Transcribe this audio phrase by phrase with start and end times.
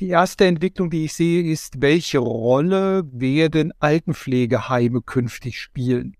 [0.00, 6.16] die erste Entwicklung, die ich sehe, ist, welche Rolle werden Altenpflegeheime künftig spielen?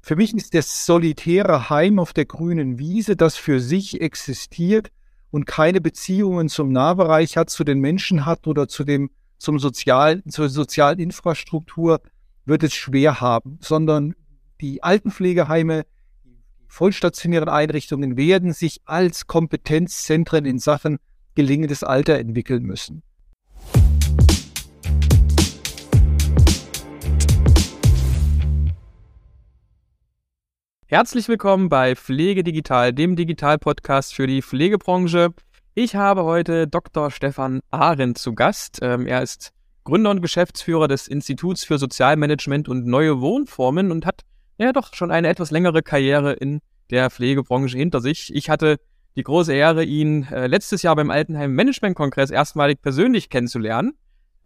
[0.00, 4.90] Für mich ist das solitäre Heim auf der grünen Wiese, das für sich existiert
[5.30, 10.22] und keine Beziehungen zum Nahbereich hat, zu den Menschen hat oder zu dem, zum Sozial,
[10.24, 12.00] zur sozialen Infrastruktur,
[12.46, 14.14] wird es schwer haben, sondern
[14.62, 15.84] die Altenpflegeheime,
[16.24, 20.98] die vollstationären Einrichtungen werden sich als Kompetenzzentren in Sachen
[21.34, 23.02] gelingendes Alter entwickeln müssen.
[30.90, 35.34] Herzlich willkommen bei Pflege Digital, dem Digital-Podcast für die Pflegebranche.
[35.74, 37.10] Ich habe heute Dr.
[37.10, 38.78] Stefan Arendt zu Gast.
[38.80, 39.52] Ähm, er ist
[39.84, 44.22] Gründer und Geschäftsführer des Instituts für Sozialmanagement und neue Wohnformen und hat
[44.56, 46.60] ja doch schon eine etwas längere Karriere in
[46.90, 48.34] der Pflegebranche hinter sich.
[48.34, 48.78] Ich hatte
[49.18, 53.94] die große Ehre, ihn äh, letztes Jahr beim Altenheim Management Kongress erstmalig persönlich kennenzulernen.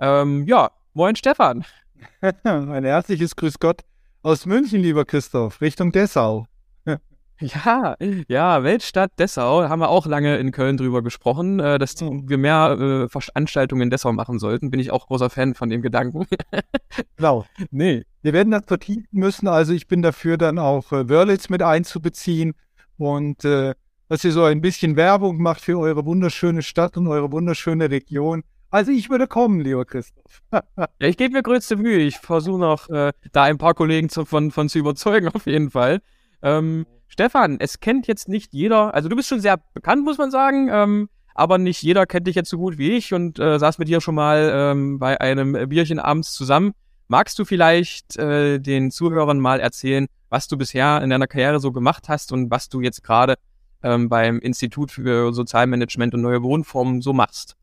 [0.00, 1.66] Ähm, ja, moin Stefan.
[2.42, 3.82] Ein herzliches Grüß Gott
[4.22, 6.46] aus München, lieber Christoph, Richtung Dessau.
[7.40, 7.96] Ja,
[8.28, 12.78] ja, Weltstadt Dessau, haben wir auch lange in Köln drüber gesprochen, äh, dass wir mehr
[12.78, 14.70] äh, Veranstaltungen in Dessau machen sollten.
[14.70, 16.26] Bin ich auch großer Fan von dem Gedanken.
[17.16, 17.44] genau.
[17.72, 18.04] Nee.
[18.22, 22.54] Wir werden das vertiefen müssen, also ich bin dafür, dann auch äh, Wörlitz mit einzubeziehen
[22.96, 23.74] und äh,
[24.12, 28.42] dass ihr so ein bisschen Werbung macht für eure wunderschöne Stadt und eure wunderschöne Region.
[28.68, 30.42] Also ich würde kommen, lieber Christoph.
[30.52, 32.00] ja, ich gebe mir größte Mühe.
[32.00, 35.70] Ich versuche noch, äh, da ein paar Kollegen zu, von, von zu überzeugen, auf jeden
[35.70, 36.02] Fall.
[36.42, 40.30] Ähm, Stefan, es kennt jetzt nicht jeder, also du bist schon sehr bekannt, muss man
[40.30, 43.78] sagen, ähm, aber nicht jeder kennt dich jetzt so gut wie ich und äh, saß
[43.78, 46.72] mit dir schon mal ähm, bei einem Bierchen abends zusammen.
[47.08, 51.72] Magst du vielleicht äh, den Zuhörern mal erzählen, was du bisher in deiner Karriere so
[51.72, 53.36] gemacht hast und was du jetzt gerade
[53.82, 57.56] ähm, beim Institut für Sozialmanagement und neue Wohnformen so machst?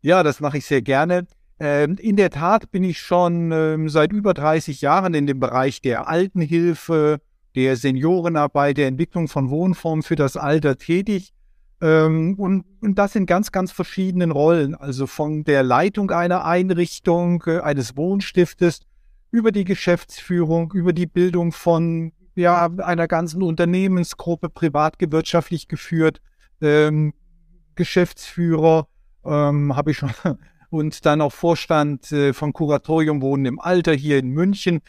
[0.00, 1.26] Ja, das mache ich sehr gerne.
[1.60, 5.80] Ähm, in der Tat bin ich schon ähm, seit über 30 Jahren in dem Bereich
[5.80, 7.20] der Altenhilfe,
[7.54, 11.32] der Seniorenarbeit, der Entwicklung von Wohnformen für das Alter tätig.
[11.80, 14.74] Ähm, und, und das in ganz, ganz verschiedenen Rollen.
[14.74, 18.80] Also von der Leitung einer Einrichtung, äh, eines Wohnstiftes,
[19.30, 26.20] über die Geschäftsführung, über die Bildung von ja, einer ganzen Unternehmensgruppe privatgewirtschaftlich geführt,
[26.60, 27.14] ähm,
[27.74, 28.86] Geschäftsführer,
[29.24, 30.10] ähm, habe ich schon
[30.70, 34.80] und dann auch Vorstand äh, von Kuratorium Wohnen im Alter hier in München.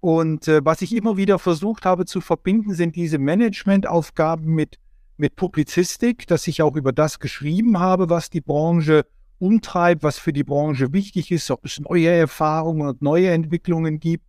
[0.00, 4.78] Und äh, was ich immer wieder versucht habe zu verbinden, sind diese Managementaufgaben mit,
[5.16, 9.04] mit Publizistik, dass ich auch über das geschrieben habe, was die Branche
[9.38, 14.24] umtreibt, was für die Branche wichtig ist, ob es neue Erfahrungen und neue Entwicklungen gibt.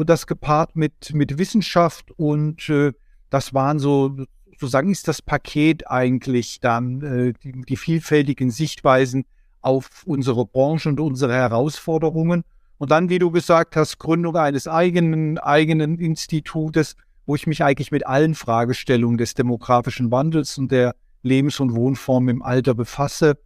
[0.00, 2.92] Und das gepaart mit, mit Wissenschaft und äh,
[3.28, 4.16] das waren so
[4.58, 9.26] sozusagen ist das Paket eigentlich dann äh, die, die vielfältigen Sichtweisen
[9.60, 12.44] auf unsere Branche und unsere Herausforderungen.
[12.78, 16.96] Und dann, wie du gesagt hast, Gründung eines eigenen, eigenen Institutes,
[17.26, 22.30] wo ich mich eigentlich mit allen Fragestellungen des demografischen Wandels und der Lebens- und Wohnform
[22.30, 23.36] im Alter befasse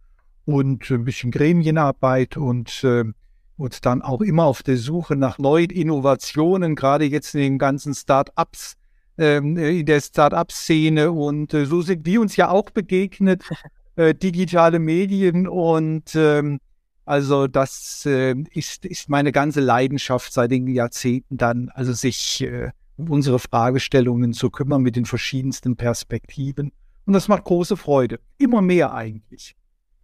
[0.45, 3.03] und ein bisschen Gremienarbeit und, äh,
[3.57, 7.93] und dann auch immer auf der Suche nach neuen Innovationen, gerade jetzt in den ganzen
[7.93, 8.75] Start-ups,
[9.17, 13.43] ähm, in der Start-up-Szene und äh, so sind wir uns ja auch begegnet,
[13.95, 16.59] äh, digitale Medien und ähm,
[17.05, 22.71] also das äh, ist, ist meine ganze Leidenschaft seit den Jahrzehnten dann, also sich äh,
[22.97, 26.71] um unsere Fragestellungen zu kümmern mit den verschiedensten Perspektiven.
[27.05, 28.19] Und das macht große Freude.
[28.37, 29.55] Immer mehr eigentlich.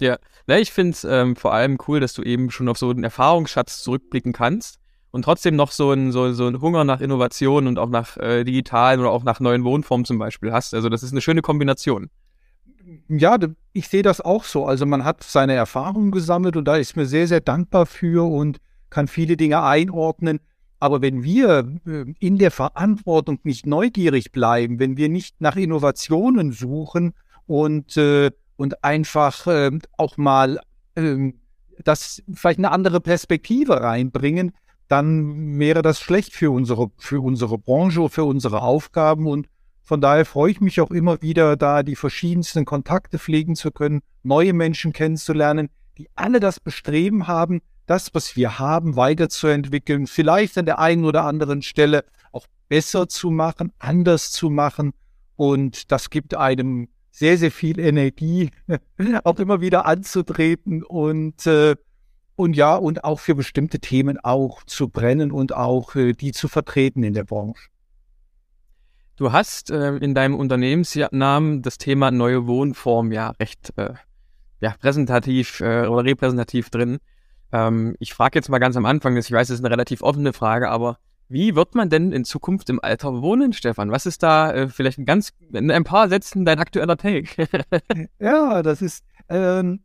[0.02, 0.18] Ja,
[0.48, 3.04] na, ich finde es ähm, vor allem cool, dass du eben schon auf so einen
[3.04, 4.80] Erfahrungsschatz zurückblicken kannst
[5.12, 8.44] und trotzdem noch so ein, so, so ein Hunger nach Innovation und auch nach äh,
[8.44, 10.74] digitalen oder auch nach neuen Wohnformen zum Beispiel hast.
[10.74, 12.10] Also das ist eine schöne Kombination.
[13.10, 13.38] Ja,
[13.74, 14.66] ich sehe das auch so.
[14.66, 18.58] Also man hat seine Erfahrungen gesammelt und da ist mir sehr, sehr dankbar für und
[18.90, 20.40] kann viele Dinge einordnen.
[20.80, 26.54] Aber wenn wir äh, in der Verantwortung nicht neugierig bleiben, wenn wir nicht nach Innovationen
[26.54, 27.14] suchen
[27.46, 30.60] und, äh, und einfach äh, auch mal
[30.94, 31.34] äh,
[31.84, 34.52] das vielleicht eine andere Perspektive reinbringen,
[34.88, 39.26] dann wäre das schlecht für unsere, für unsere Branche, für unsere Aufgaben.
[39.26, 39.48] Und
[39.82, 44.02] von daher freue ich mich auch immer wieder, da die verschiedensten Kontakte pflegen zu können,
[44.22, 50.68] neue Menschen kennenzulernen, die alle das Bestreben haben, das, was wir haben, weiterzuentwickeln, vielleicht an
[50.68, 54.94] der einen oder anderen Stelle auch besser zu machen, anders zu machen.
[55.36, 58.50] Und das gibt einem sehr, sehr viel Energie,
[59.24, 61.76] auch immer wieder anzutreten und äh,
[62.38, 66.48] und ja, und auch für bestimmte Themen auch zu brennen und auch äh, die zu
[66.48, 67.68] vertreten in der Branche.
[69.16, 73.94] Du hast äh, in deinem Unternehmensnamen das Thema neue Wohnform ja recht äh,
[74.62, 76.98] ja, präsentativ äh, oder repräsentativ drin.
[77.52, 80.34] Ähm, ich frage jetzt mal ganz am Anfang, ich weiß, das ist eine relativ offene
[80.34, 80.98] Frage, aber
[81.32, 83.90] wie wird man denn in Zukunft im Alter wohnen, Stefan?
[83.90, 87.48] Was ist da äh, vielleicht ein ganz, in ein paar Sätzen dein aktueller Take?
[88.20, 89.80] ja, das ist, ähm,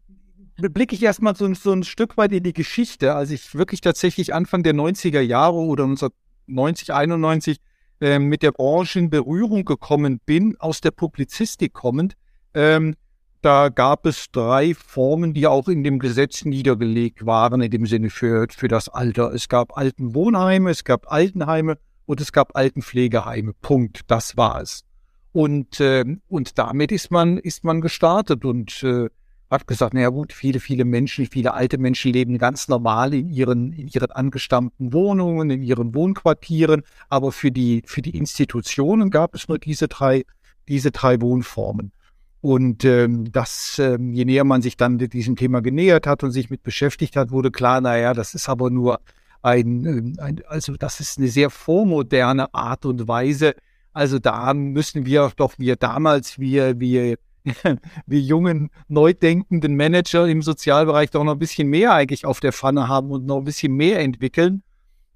[0.56, 3.14] blicke ich erstmal so, so ein Stück weit in die Geschichte.
[3.14, 7.58] Als ich wirklich tatsächlich Anfang der 90er Jahre oder 1990, 91
[8.00, 12.14] äh, mit der Branche in Berührung gekommen bin, aus der Publizistik kommend,
[12.54, 12.96] ähm,
[13.46, 18.10] da gab es drei Formen, die auch in dem Gesetz niedergelegt waren, in dem Sinne
[18.10, 19.32] für, für das Alter.
[19.32, 23.52] Es gab Altenwohnheime, es gab Altenheime und es gab Altenpflegeheime.
[23.52, 24.00] Punkt.
[24.08, 24.84] Das war es.
[25.30, 29.10] Und, äh, und damit ist man, ist man gestartet und äh,
[29.48, 33.72] hat gesagt, naja gut, viele, viele Menschen, viele alte Menschen leben ganz normal in ihren,
[33.72, 39.46] in ihren angestammten Wohnungen, in ihren Wohnquartieren, aber für die, für die Institutionen gab es
[39.46, 40.24] nur diese drei,
[40.66, 41.92] diese drei Wohnformen.
[42.46, 46.48] Und ähm, das, ähm, je näher man sich dann diesem Thema genähert hat und sich
[46.48, 49.00] mit beschäftigt hat, wurde klar, naja, das ist aber nur
[49.42, 53.56] ein, ähm, ein, also das ist eine sehr vormoderne Art und Weise.
[53.92, 57.18] Also da müssen wir doch, wir damals, wir, wir,
[58.06, 62.52] wir jungen, neu denkenden Manager im Sozialbereich doch noch ein bisschen mehr eigentlich auf der
[62.52, 64.62] Pfanne haben und noch ein bisschen mehr entwickeln.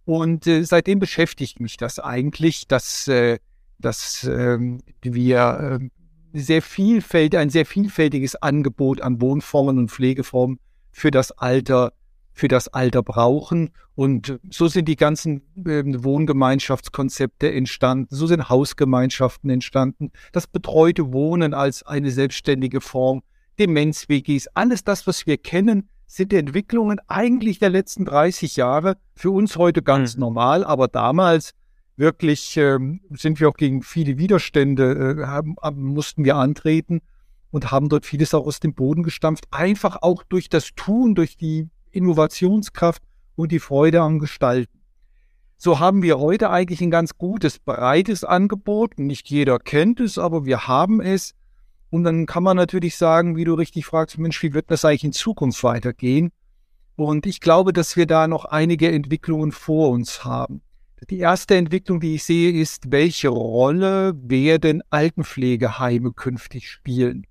[0.05, 3.39] Und äh, seitdem beschäftigt mich das eigentlich, dass, äh,
[3.79, 4.59] dass äh,
[5.01, 5.89] wir äh,
[6.33, 10.59] sehr vielfältig, ein sehr vielfältiges Angebot an Wohnformen und Pflegeformen
[10.91, 11.93] für das Alter,
[12.33, 13.71] für das Alter brauchen.
[13.95, 21.55] Und so sind die ganzen äh, Wohngemeinschaftskonzepte entstanden, so sind Hausgemeinschaften entstanden, das betreute Wohnen
[21.55, 23.23] als eine selbstständige Form,
[23.59, 29.57] Demenz-WGs, alles das, was wir kennen, sind Entwicklungen eigentlich der letzten 30 Jahre, für uns
[29.57, 30.21] heute ganz mhm.
[30.21, 31.53] normal, aber damals
[32.01, 37.03] wirklich ähm, sind wir auch gegen viele Widerstände, äh, haben, mussten wir antreten
[37.51, 39.45] und haben dort vieles auch aus dem Boden gestampft.
[39.51, 43.03] Einfach auch durch das Tun, durch die Innovationskraft
[43.37, 44.81] und die Freude am Gestalten.
[45.57, 48.99] So haben wir heute eigentlich ein ganz gutes, breites Angebot.
[48.99, 51.35] Nicht jeder kennt es, aber wir haben es.
[51.91, 55.05] Und dann kann man natürlich sagen, wie du richtig fragst, Mensch, wie wird das eigentlich
[55.05, 56.33] in Zukunft weitergehen?
[56.97, 60.63] Und ich glaube, dass wir da noch einige Entwicklungen vor uns haben.
[61.09, 67.27] Die erste Entwicklung, die ich sehe, ist, welche Rolle werden Altenpflegeheime künftig spielen?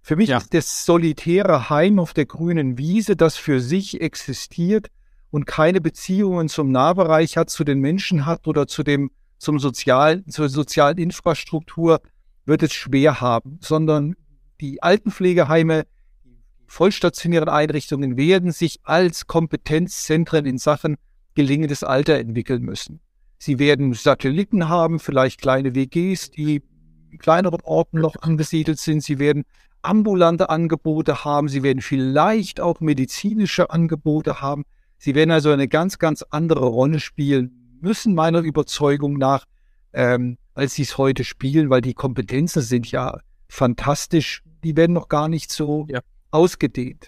[0.00, 0.38] Für mich ja.
[0.38, 4.88] ist das solitäre Heim auf der grünen Wiese, das für sich existiert
[5.30, 10.26] und keine Beziehungen zum Nahbereich hat, zu den Menschen hat oder zu dem, zum sozialen,
[10.28, 12.00] zur sozialen Infrastruktur,
[12.46, 14.16] wird es schwer haben, sondern
[14.60, 15.86] die Altenpflegeheime,
[16.24, 20.96] die vollstationären Einrichtungen werden sich als Kompetenzzentren in Sachen
[21.34, 23.00] gelingendes Alter entwickeln müssen.
[23.42, 26.62] Sie werden Satelliten haben, vielleicht kleine WGs, die
[27.10, 29.02] in kleineren Orten noch angesiedelt sind.
[29.02, 29.44] Sie werden
[29.80, 31.48] ambulante Angebote haben.
[31.48, 34.64] Sie werden vielleicht auch medizinische Angebote haben.
[34.98, 39.46] Sie werden also eine ganz, ganz andere Rolle spielen müssen, meiner Überzeugung nach,
[39.94, 44.42] ähm, als sie es heute spielen, weil die Kompetenzen sind ja fantastisch.
[44.62, 46.00] Die werden noch gar nicht so ja.
[46.30, 47.06] ausgedehnt.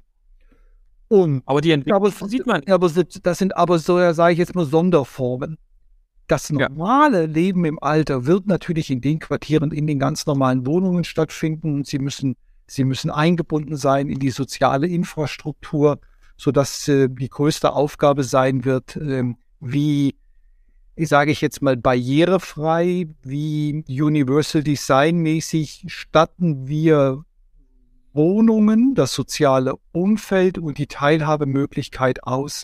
[1.09, 2.67] Und aber die Entwicklung aber, sieht man.
[2.69, 5.59] Aber das sind aber so, sage ich jetzt mal, Sonderformen.
[6.33, 7.27] Das normale ja.
[7.27, 11.85] Leben im Alter wird natürlich in den Quartieren, in den ganz normalen Wohnungen stattfinden.
[11.85, 12.37] Sie müssen,
[12.67, 16.01] sie müssen eingebunden sein in die soziale Infrastruktur,
[16.39, 19.25] sodass äh, die größte Aufgabe sein wird, äh,
[19.61, 20.17] wie,
[20.97, 27.27] sage ich jetzt mal, barrierefrei, wie Universal Design mäßig statten wir
[28.15, 32.63] Wohnungen, das soziale Umfeld und die Teilhabemöglichkeit aus.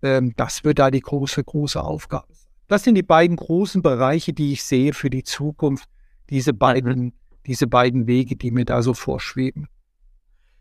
[0.00, 2.32] Ähm, das wird da die große, große Aufgabe
[2.72, 5.88] das sind die beiden großen Bereiche, die ich sehe für die Zukunft,
[6.30, 7.12] diese beiden, mhm.
[7.46, 9.68] diese beiden Wege, die mir da so vorschweben.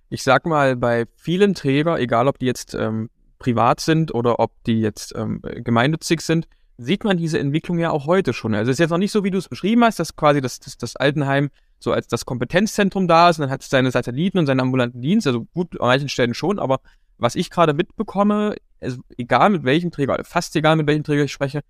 [0.09, 4.51] Ich sag mal, bei vielen Träger, egal ob die jetzt ähm, privat sind oder ob
[4.65, 8.55] die jetzt ähm, gemeinnützig sind, sieht man diese Entwicklung ja auch heute schon.
[8.55, 10.59] Also es ist jetzt noch nicht so, wie du es beschrieben hast, dass quasi das,
[10.59, 11.49] das, das Altenheim
[11.79, 15.01] so als das Kompetenzzentrum da ist und dann hat es seine Satelliten und seinen ambulanten
[15.01, 15.27] Dienst.
[15.27, 16.81] Also gut, an manchen Stellen schon, aber
[17.17, 21.31] was ich gerade mitbekomme, also egal mit welchem Träger, fast egal mit welchem Träger ich
[21.31, 21.61] spreche,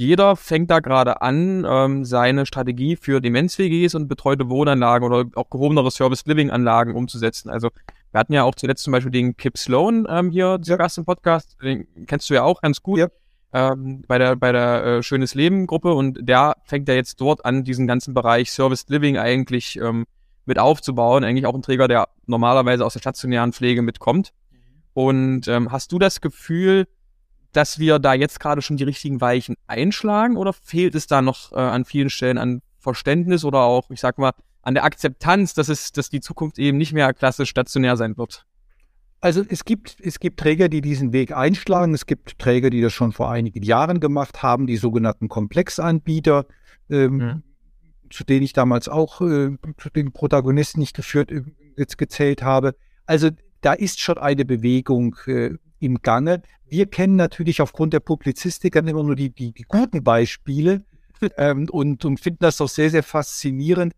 [0.00, 5.50] jeder fängt da gerade an, ähm, seine Strategie für Demenz-WGs und betreute Wohnanlagen oder auch
[5.50, 7.50] gehobenere Service-Living-Anlagen umzusetzen.
[7.50, 7.68] Also
[8.10, 11.04] wir hatten ja auch zuletzt zum Beispiel den Kip Sloan ähm, hier zu Gast im
[11.04, 11.58] Podcast.
[11.62, 12.98] Den kennst du ja auch ganz gut.
[12.98, 13.08] Ja.
[13.52, 17.44] Ähm, bei der bei der äh, Schönes Leben Gruppe und der fängt ja jetzt dort
[17.44, 20.06] an, diesen ganzen Bereich Service Living eigentlich ähm,
[20.46, 21.24] mit aufzubauen.
[21.24, 24.32] Eigentlich auch ein Träger, der normalerweise aus der stationären Pflege mitkommt.
[24.50, 24.56] Mhm.
[24.94, 26.86] Und ähm, hast du das Gefühl,
[27.52, 31.52] dass wir da jetzt gerade schon die richtigen Weichen einschlagen oder fehlt es da noch
[31.52, 35.68] äh, an vielen Stellen an Verständnis oder auch, ich sag mal, an der Akzeptanz, dass
[35.68, 38.46] es, dass die Zukunft eben nicht mehr klassisch stationär sein wird?
[39.20, 41.92] Also es gibt, es gibt Träger, die diesen Weg einschlagen.
[41.92, 46.46] Es gibt Träger, die das schon vor einigen Jahren gemacht haben, die sogenannten Komplexanbieter,
[46.88, 47.42] ähm, mhm.
[48.08, 51.42] zu denen ich damals auch äh, zu den Protagonisten nicht geführt, äh,
[51.76, 52.74] jetzt gezählt habe.
[53.04, 53.28] Also
[53.60, 56.42] da ist schon eine Bewegung äh, im Gange.
[56.68, 60.84] Wir kennen natürlich aufgrund der Publizistik dann immer nur die, die, die guten Beispiele
[61.36, 63.92] ähm, und, und finden das auch sehr, sehr faszinierend.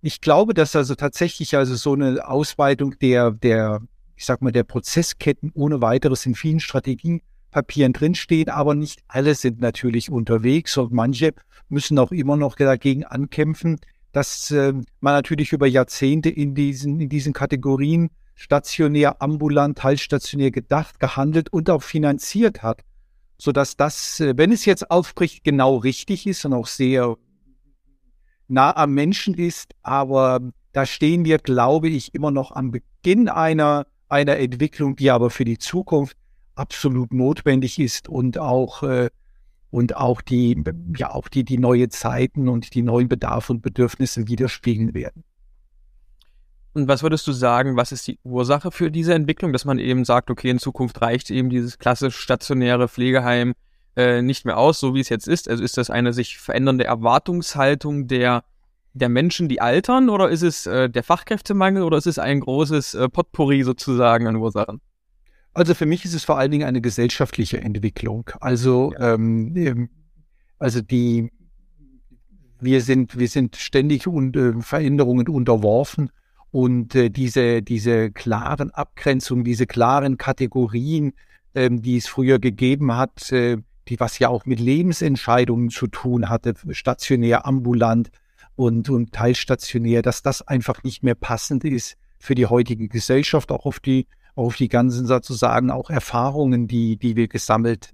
[0.00, 3.80] Ich glaube, dass also tatsächlich also so eine Ausweitung der, der
[4.16, 9.60] ich sag mal, der Prozessketten ohne weiteres in vielen Strategiepapieren drinstehen, aber nicht alle sind
[9.60, 11.34] natürlich unterwegs und manche
[11.68, 13.80] müssen auch immer noch dagegen ankämpfen,
[14.12, 20.98] dass äh, man natürlich über Jahrzehnte in diesen, in diesen Kategorien stationär, ambulant, teilstationär gedacht,
[21.00, 22.82] gehandelt und auch finanziert hat,
[23.38, 27.16] sodass das, äh, wenn es jetzt aufbricht, genau richtig ist und auch sehr
[28.48, 30.40] nah am Menschen ist, aber
[30.72, 35.44] da stehen wir, glaube ich, immer noch am Beginn einer einer Entwicklung, die aber für
[35.44, 36.16] die Zukunft
[36.54, 39.10] absolut notwendig ist und auch äh,
[39.70, 40.62] und auch die
[40.96, 45.24] ja auch die die neue Zeiten und die neuen Bedarfe und Bedürfnisse widerspiegeln werden.
[46.74, 50.04] Und was würdest du sagen, was ist die Ursache für diese Entwicklung, dass man eben
[50.04, 53.54] sagt, okay, in Zukunft reicht eben dieses klassisch stationäre Pflegeheim
[53.96, 55.48] äh, nicht mehr aus, so wie es jetzt ist?
[55.48, 58.44] Also ist das eine sich verändernde Erwartungshaltung der
[58.96, 62.94] der Menschen, die altern, oder ist es äh, der Fachkräftemangel oder ist es ein großes
[62.94, 64.80] äh, Potpourri sozusagen an Ursachen?
[65.52, 68.30] Also für mich ist es vor allen Dingen eine gesellschaftliche Entwicklung.
[68.40, 69.14] Also, ja.
[69.14, 69.90] ähm, ähm
[70.60, 71.32] also die,
[72.60, 76.10] wir sind, wir sind ständig und, äh, Veränderungen unterworfen
[76.54, 81.12] und äh, diese, diese klaren Abgrenzungen, diese klaren Kategorien,
[81.56, 83.56] ähm, die es früher gegeben hat, äh,
[83.88, 88.12] die was ja auch mit Lebensentscheidungen zu tun hatte, stationär, ambulant,
[88.54, 93.66] und, und teilstationär, dass das einfach nicht mehr passend ist für die heutige Gesellschaft, auch
[93.66, 94.06] auf die,
[94.36, 97.92] auf die ganzen sozusagen auch Erfahrungen, die, die wir gesammelt,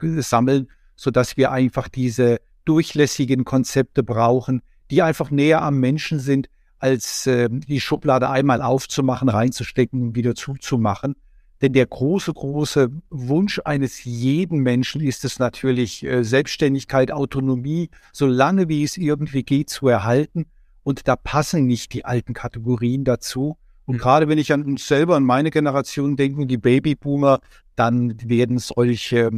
[0.00, 0.66] sammeln,
[0.96, 7.26] so dass wir einfach diese durchlässigen Konzepte brauchen, die einfach näher am Menschen sind, als
[7.26, 11.14] äh, die Schublade einmal aufzumachen, reinzustecken wieder zuzumachen.
[11.62, 18.26] Denn der große, große Wunsch eines jeden Menschen ist es natürlich, äh, Selbstständigkeit, Autonomie, so
[18.26, 20.46] lange wie es irgendwie geht, zu erhalten.
[20.82, 23.56] Und da passen nicht die alten Kategorien dazu.
[23.86, 24.00] Und mhm.
[24.00, 27.40] gerade wenn ich an uns selber, an meine Generation denke, die Babyboomer,
[27.74, 29.30] dann werden solche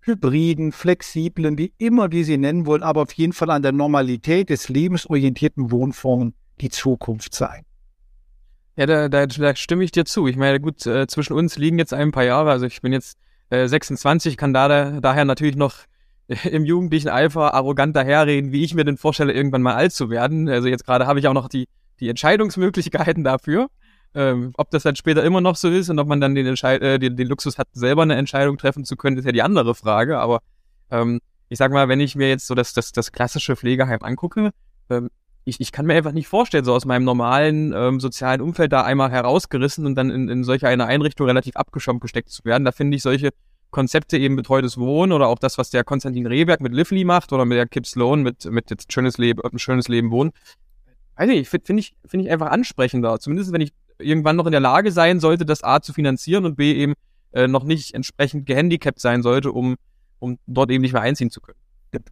[0.00, 4.50] hybriden, flexiblen, wie immer wir sie nennen wollen, aber auf jeden Fall an der Normalität
[4.50, 7.64] des lebensorientierten Wohnformen die Zukunft sein.
[8.76, 10.26] Ja, da, da, da stimme ich dir zu.
[10.26, 12.50] Ich meine, gut, äh, zwischen uns liegen jetzt ein paar Jahre.
[12.50, 13.16] Also ich bin jetzt
[13.48, 15.76] äh, 26, kann da, da daher natürlich noch
[16.44, 20.48] im jugendlichen Eifer arrogant daherreden, wie ich mir denn vorstelle, irgendwann mal alt zu werden.
[20.48, 21.68] Also jetzt gerade habe ich auch noch die,
[22.00, 23.68] die Entscheidungsmöglichkeiten dafür.
[24.14, 26.98] Ähm, ob das dann später immer noch so ist und ob man dann den, äh,
[26.98, 30.18] den, den Luxus hat, selber eine Entscheidung treffen zu können, ist ja die andere Frage.
[30.18, 30.40] Aber
[30.90, 34.52] ähm, ich sag mal, wenn ich mir jetzt so das, das, das klassische Pflegeheim angucke,
[34.90, 35.10] ähm,
[35.46, 38.82] ich, ich kann mir einfach nicht vorstellen, so aus meinem normalen ähm, sozialen Umfeld da
[38.82, 42.64] einmal herausgerissen und dann in, in solche eine Einrichtung relativ abgeschirmt gesteckt zu werden.
[42.64, 43.30] Da finde ich solche
[43.70, 47.44] Konzepte eben betreutes Wohnen oder auch das, was der Konstantin Rehberg mit Lively macht oder
[47.44, 50.32] mit der Kip Sloan mit, mit jetzt schönes Leben, ein schönes Leben wohnen.
[51.14, 53.20] Weiß nicht, finde ich, finde ich einfach ansprechender.
[53.20, 56.56] Zumindest wenn ich irgendwann noch in der Lage sein sollte, das A zu finanzieren und
[56.56, 56.94] B eben
[57.32, 59.76] äh, noch nicht entsprechend gehandicapt sein sollte, um,
[60.18, 61.58] um dort eben nicht mehr einziehen zu können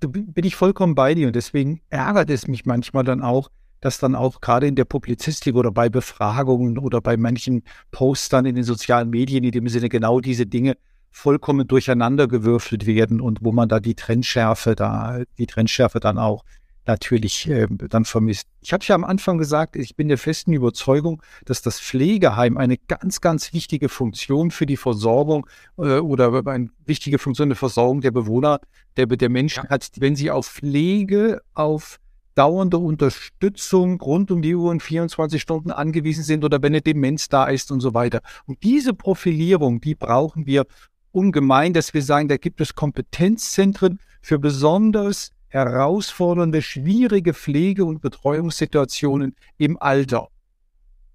[0.00, 1.26] da bin ich vollkommen bei dir.
[1.26, 3.50] Und deswegen ärgert es mich manchmal dann auch,
[3.80, 8.54] dass dann auch gerade in der Publizistik oder bei Befragungen oder bei manchen Postern in
[8.54, 10.76] den sozialen Medien in dem Sinne genau diese Dinge
[11.10, 16.44] vollkommen durcheinander gewürfelt werden und wo man da die Trennschärfe da, die Trennschärfe dann auch
[16.86, 18.48] natürlich äh, dann vermisst.
[18.60, 22.76] Ich habe ja am Anfang gesagt, ich bin der festen Überzeugung, dass das Pflegeheim eine
[22.76, 25.46] ganz, ganz wichtige Funktion für die Versorgung
[25.78, 28.60] äh, oder eine wichtige Funktion der Versorgung der Bewohner,
[28.96, 31.98] der, der Menschen hat, wenn sie auf Pflege, auf
[32.34, 37.28] dauernde Unterstützung rund um die Uhr und 24 Stunden angewiesen sind oder wenn eine Demenz
[37.28, 38.20] da ist und so weiter.
[38.46, 40.66] Und diese Profilierung, die brauchen wir
[41.12, 49.36] ungemein, dass wir sagen, da gibt es Kompetenzzentren für besonders herausfordernde, schwierige Pflege- und Betreuungssituationen
[49.56, 50.28] im Alter.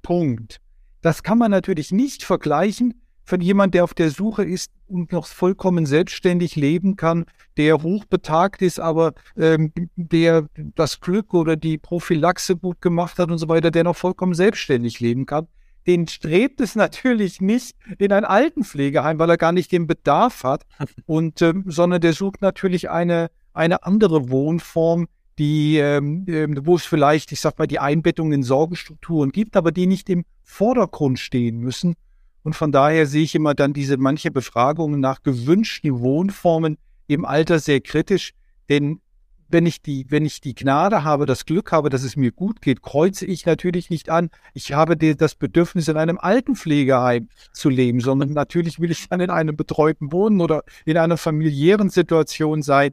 [0.02, 0.62] Punkt.
[1.02, 5.28] Das kann man natürlich nicht vergleichen von jemand, der auf der Suche ist und noch
[5.28, 7.26] vollkommen selbstständig leben kann,
[7.58, 13.38] der hochbetagt ist, aber ähm, der das Glück oder die Prophylaxe gut gemacht hat und
[13.38, 15.48] so weiter, der noch vollkommen selbstständig leben kann.
[15.86, 20.66] Den strebt es natürlich nicht in ein Altenpflegeheim, weil er gar nicht den Bedarf hat,
[21.06, 26.86] und ähm, sondern der sucht natürlich eine eine andere Wohnform, die, ähm, ähm, wo es
[26.86, 31.60] vielleicht, ich sag mal, die Einbettung in Sorgestrukturen gibt, aber die nicht im Vordergrund stehen
[31.60, 31.96] müssen.
[32.44, 37.60] Und von daher sehe ich immer dann diese manche Befragungen nach gewünschten Wohnformen im Alter
[37.60, 38.32] sehr kritisch.
[38.70, 39.02] Denn
[39.50, 42.62] wenn ich die, wenn ich die Gnade habe, das Glück habe, dass es mir gut
[42.62, 44.30] geht, kreuze ich natürlich nicht an.
[44.54, 49.30] Ich habe das Bedürfnis, in einem Altenpflegeheim zu leben, sondern natürlich will ich dann in
[49.30, 52.92] einem betreuten Wohnen oder in einer familiären Situation sein.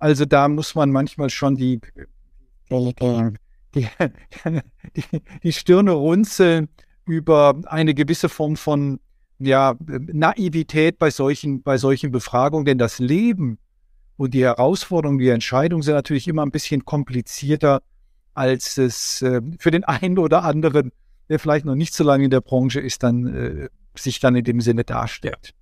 [0.00, 1.80] Also da muss man manchmal schon die,
[3.74, 3.86] die,
[4.96, 6.68] die, die Stirne runzeln
[7.04, 8.98] über eine gewisse Form von
[9.38, 13.58] ja, Naivität bei solchen, bei solchen Befragungen, denn das Leben
[14.16, 17.82] und die Herausforderungen, die Entscheidungen sind natürlich immer ein bisschen komplizierter,
[18.34, 20.92] als es äh, für den einen oder anderen,
[21.28, 24.44] der vielleicht noch nicht so lange in der Branche ist, dann äh, sich dann in
[24.44, 25.54] dem Sinne darstellt.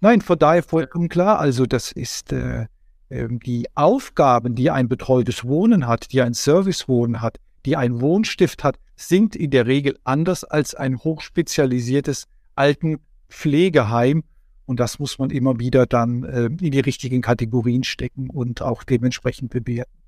[0.00, 1.38] Nein, von daher vollkommen klar.
[1.38, 2.66] Also das ist äh,
[3.10, 8.78] die Aufgaben, die ein betreutes Wohnen hat, die ein Servicewohnen hat, die ein Wohnstift hat,
[8.96, 14.22] sind in der Regel anders als ein hochspezialisiertes Altenpflegeheim.
[14.66, 18.84] Und das muss man immer wieder dann äh, in die richtigen Kategorien stecken und auch
[18.84, 19.98] dementsprechend bewerten.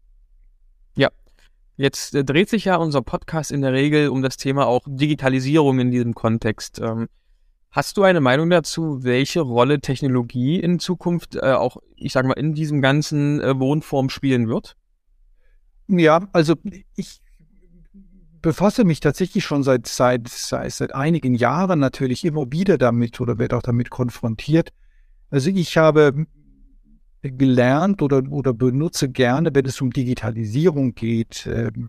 [0.94, 1.08] Ja.
[1.76, 5.80] Jetzt äh, dreht sich ja unser Podcast in der Regel um das Thema auch Digitalisierung
[5.80, 6.78] in diesem Kontext.
[6.80, 7.08] Ähm,
[7.72, 12.34] hast du eine Meinung dazu, welche Rolle Technologie in Zukunft äh, auch, ich sage mal,
[12.34, 14.76] in diesem ganzen äh, Wohnform spielen wird?
[15.88, 16.54] Ja, also
[16.96, 17.20] ich
[18.42, 23.38] befasse mich tatsächlich schon seit, seit, seit, seit einigen Jahren natürlich immer wieder damit oder
[23.38, 24.70] werde auch damit konfrontiert.
[25.30, 26.26] Also ich habe
[27.22, 31.88] gelernt oder, oder benutze gerne, wenn es um Digitalisierung geht ähm,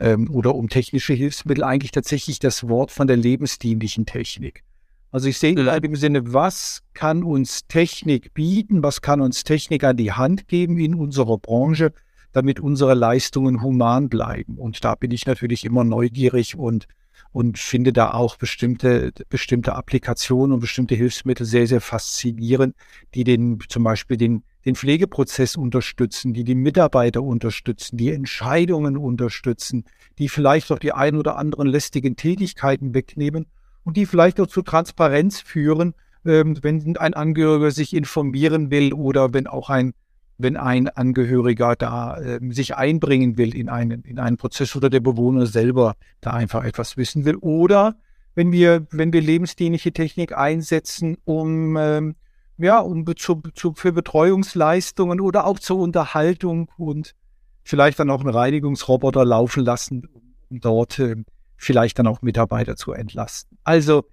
[0.00, 4.64] ähm, oder um technische Hilfsmittel, eigentlich tatsächlich das Wort von der lebensdienlichen Technik.
[5.12, 9.84] Also ich sehe in dem Sinne, was kann uns Technik bieten, was kann uns Technik
[9.84, 11.92] an die Hand geben in unserer Branche,
[12.32, 14.56] damit unsere Leistungen human bleiben.
[14.56, 16.88] Und da bin ich natürlich immer neugierig und,
[17.30, 22.74] und finde da auch bestimmte, bestimmte Applikationen und bestimmte Hilfsmittel sehr, sehr faszinierend,
[23.14, 29.84] die den, zum Beispiel den, den Pflegeprozess unterstützen, die die Mitarbeiter unterstützen, die Entscheidungen unterstützen,
[30.18, 33.44] die vielleicht auch die ein oder anderen lästigen Tätigkeiten wegnehmen
[33.84, 39.32] und die vielleicht auch zu Transparenz führen, ähm, wenn ein Angehöriger sich informieren will oder
[39.32, 39.94] wenn auch ein
[40.38, 45.00] wenn ein Angehöriger da äh, sich einbringen will in einen, in einen Prozess oder der
[45.00, 47.36] Bewohner selber da einfach etwas wissen will.
[47.36, 47.96] Oder
[48.34, 52.16] wenn wir, wenn wir lebensdienliche Technik einsetzen, um, ähm,
[52.58, 57.14] ja, um zu, zu, für Betreuungsleistungen oder auch zur Unterhaltung und
[57.62, 60.08] vielleicht dann auch einen Reinigungsroboter laufen lassen,
[60.50, 61.16] um dort äh,
[61.62, 63.56] vielleicht dann auch Mitarbeiter zu entlasten.
[63.64, 64.04] Also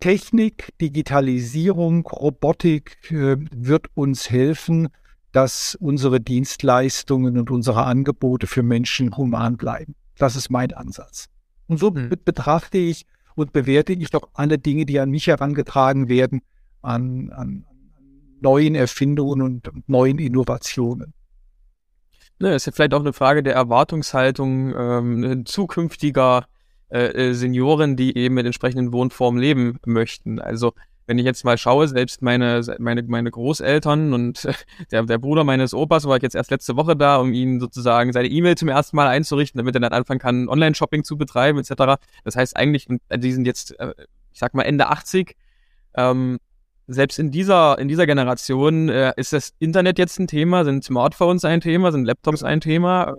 [0.00, 4.88] Technik, Digitalisierung, Robotik äh, wird uns helfen,
[5.32, 9.94] dass unsere Dienstleistungen und unsere Angebote für Menschen human bleiben.
[10.16, 11.26] Das ist mein Ansatz.
[11.66, 12.10] Und so hm.
[12.24, 16.40] betrachte ich und bewerte ich doch alle Dinge, die an mich herangetragen werden,
[16.80, 17.66] an, an
[18.40, 21.12] neuen Erfindungen und neuen Innovationen.
[22.38, 26.46] Ne, ist ja vielleicht auch eine Frage der Erwartungshaltung ähm, zukünftiger
[26.90, 30.38] äh, äh Senioren, die eben mit entsprechenden Wohnformen leben möchten.
[30.38, 30.74] Also
[31.06, 34.48] wenn ich jetzt mal schaue, selbst meine, meine, meine Großeltern und
[34.90, 38.12] der, der Bruder meines Opas war ich jetzt erst letzte Woche da, um ihn sozusagen
[38.12, 42.00] seine E-Mail zum ersten Mal einzurichten, damit er dann anfangen kann, Online-Shopping zu betreiben, etc.
[42.24, 43.94] Das heißt eigentlich, die sind jetzt, äh,
[44.32, 45.36] ich sag mal, Ende 80.
[45.94, 46.38] Ähm,
[46.86, 51.44] selbst in dieser, in dieser Generation äh, ist das Internet jetzt ein Thema, sind Smartphones
[51.44, 53.16] ein Thema, sind Laptops ein Thema.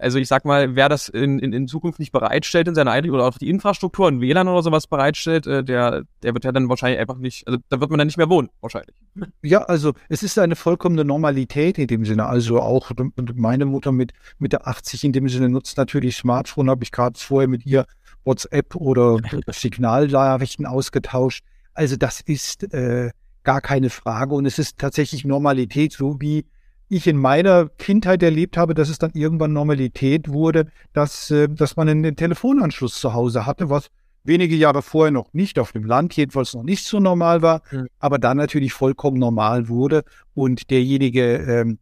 [0.00, 3.16] Also ich sag mal, wer das in, in, in Zukunft nicht bereitstellt in seiner Einrichtung
[3.16, 6.68] oder auch die Infrastruktur, ein WLAN oder sowas bereitstellt, äh, der, der wird ja dann
[6.68, 8.96] wahrscheinlich einfach nicht, also da wird man dann nicht mehr wohnen, wahrscheinlich.
[9.42, 12.26] Ja, also es ist eine vollkommene Normalität in dem Sinne.
[12.26, 12.90] Also auch
[13.34, 17.18] meine Mutter mit, mit der 80 in dem Sinne nutzt natürlich Smartphone, habe ich gerade
[17.18, 17.84] vorher mit ihr
[18.24, 21.44] WhatsApp oder Signalnachrichten ausgetauscht.
[21.74, 23.10] Also das ist äh,
[23.42, 26.46] gar keine Frage und es ist tatsächlich Normalität, so wie
[26.88, 31.76] ich in meiner Kindheit erlebt habe, dass es dann irgendwann Normalität wurde, dass, äh, dass
[31.76, 33.90] man einen Telefonanschluss zu Hause hatte, was
[34.24, 37.86] wenige Jahre vorher noch nicht auf dem Land, jedenfalls noch nicht so normal war, mhm.
[37.98, 40.04] aber dann natürlich vollkommen normal wurde
[40.34, 41.78] und derjenige, ähm,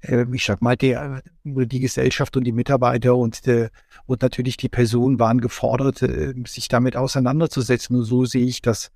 [0.00, 3.70] äh, ich sag mal, der, die Gesellschaft und die Mitarbeiter und, äh,
[4.06, 7.96] und natürlich die Personen waren gefordert, äh, sich damit auseinanderzusetzen.
[7.96, 8.90] Und so sehe ich das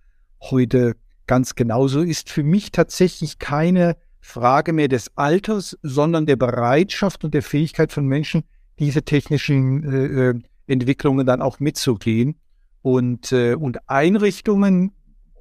[0.51, 0.95] heute
[1.27, 2.03] ganz genauso.
[2.03, 7.93] Ist für mich tatsächlich keine Frage mehr des Alters, sondern der Bereitschaft und der Fähigkeit
[7.93, 8.45] von Menschen,
[8.79, 12.37] diese technischen äh, äh, Entwicklungen dann auch mitzugehen.
[12.83, 14.93] Und, äh, und Einrichtungen,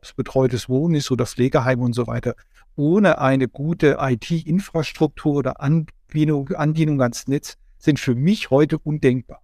[0.02, 2.36] es betreutes Wohnen ist oder Pflegeheim und so weiter,
[2.76, 9.42] ohne eine gute IT-Infrastruktur oder Anbindung, Anbindung ans Netz, sind für mich heute undenkbar.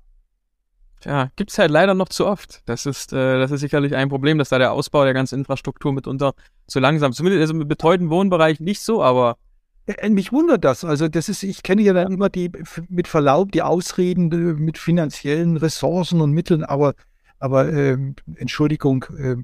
[1.06, 2.62] Ja, gibt es halt leider noch zu oft.
[2.66, 5.94] Das ist, äh, das ist sicherlich ein Problem, dass da der Ausbau der ganzen Infrastruktur
[5.94, 6.34] mitunter
[6.68, 9.38] zu langsam, zumindest also im betreuten Wohnbereich nicht so, aber
[9.86, 10.84] äh, mich wundert das.
[10.84, 12.52] Also das ist, ich kenne ja dann immer die,
[12.90, 16.96] mit Verlaub, die Ausreden äh, mit finanziellen Ressourcen und Mitteln, aber,
[17.40, 17.98] aber äh,
[18.36, 19.36] Entschuldigung, äh,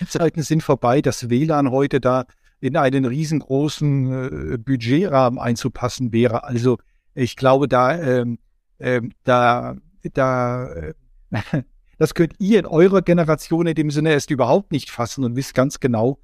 [0.00, 2.24] die Zeiten sind vorbei, das WLAN heute da
[2.60, 6.44] in einen riesengroßen äh, Budgetrahmen einzupassen wäre.
[6.44, 6.78] Also
[7.14, 8.38] ich glaube, da, ähm,
[8.78, 9.76] ähm, da,
[10.12, 10.94] da, äh,
[11.98, 15.54] das könnt ihr in eurer Generation in dem Sinne erst überhaupt nicht fassen und wisst
[15.54, 16.18] ganz genau,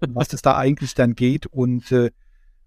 [0.00, 2.10] was es da eigentlich dann geht und äh,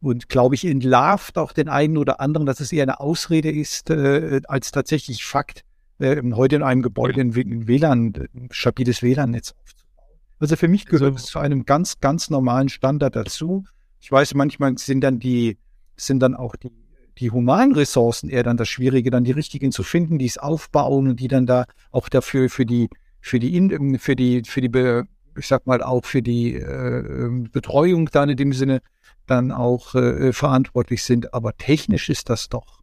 [0.03, 3.89] und glaube ich entlarvt auch den einen oder anderen, dass es eher eine Ausrede ist
[3.89, 5.63] äh, als tatsächlich Fakt,
[5.99, 10.19] äh, heute in einem Gebäude ein WLAN, ein stabiles WLAN-Netz aufzubauen.
[10.39, 13.63] Also für mich gehört also, es zu einem ganz, ganz normalen Standard dazu.
[14.01, 15.57] Ich weiß, manchmal sind dann die,
[15.95, 16.69] sind dann auch die,
[17.19, 21.08] die humanen Ressourcen eher dann das Schwierige, dann die richtigen zu finden, die es aufbauen
[21.08, 22.89] und die dann da auch dafür für die,
[23.21, 25.04] für die, für die, für die,
[25.38, 28.82] ich sag mal auch für die äh, Betreuung dann in dem Sinne
[29.28, 31.34] dann auch äh, verantwortlich sind.
[31.34, 32.82] Aber technisch ist das doch,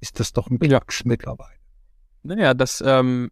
[0.00, 1.58] ist das doch ein Klacks mittlerweile.
[2.22, 3.30] Naja, das ähm,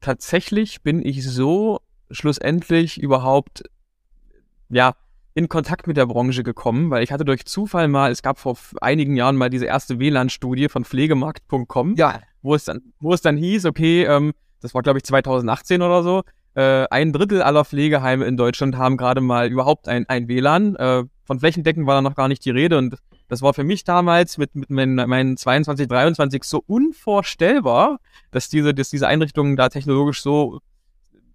[0.00, 3.62] tatsächlich bin ich so schlussendlich überhaupt
[4.68, 4.94] ja
[5.34, 8.56] in Kontakt mit der Branche gekommen, weil ich hatte durch Zufall mal, es gab vor
[8.80, 12.20] einigen Jahren mal diese erste WLAN-Studie von Pflegemarkt.com, ja.
[12.42, 16.02] wo es dann, wo es dann hieß, okay, ähm, das war glaube ich 2018 oder
[16.02, 16.22] so,
[16.54, 20.76] äh, ein Drittel aller Pflegeheime in Deutschland haben gerade mal überhaupt ein, ein WLAN.
[20.76, 22.96] Äh, von Flächendecken war da noch gar nicht die Rede und
[23.28, 27.98] das war für mich damals mit, mit meinen, meinen 22, 23 so unvorstellbar,
[28.30, 30.60] dass diese, dass diese Einrichtungen da technologisch so,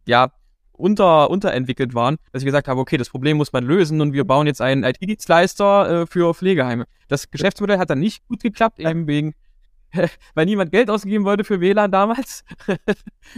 [0.05, 0.31] ja,
[0.77, 4.23] unter, unterentwickelt waren, dass ich gesagt habe, okay, das Problem muss man lösen und wir
[4.23, 6.85] bauen jetzt einen IT-Dienstleister äh, für Pflegeheime.
[7.07, 9.33] Das Geschäftsmodell hat dann nicht gut geklappt, eben wegen,
[10.35, 12.43] weil niemand Geld ausgegeben wollte für WLAN damals.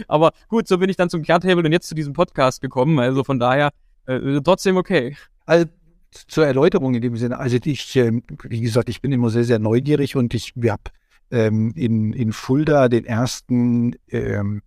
[0.08, 2.98] Aber gut, so bin ich dann zum Kehrtable und jetzt zu diesem Podcast gekommen.
[2.98, 3.70] Also von daher
[4.06, 5.16] äh, trotzdem okay.
[5.46, 5.66] Also
[6.12, 9.58] zur Erläuterung in dem Sinne, also ich, ähm, wie gesagt, ich bin immer sehr, sehr
[9.58, 10.82] neugierig und ich habe
[11.30, 14.62] ähm, in, in Fulda den ersten ähm,